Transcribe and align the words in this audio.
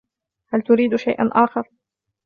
هل 0.53 0.61
تريد 0.61 0.95
شيئا 0.95 1.29
آخر؟ 1.33 1.69